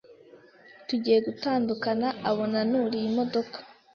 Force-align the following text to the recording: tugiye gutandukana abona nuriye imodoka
tugiye 0.87 1.17
gutandukana 1.27 2.07
abona 2.29 2.59
nuriye 2.69 3.05
imodoka 3.11 3.57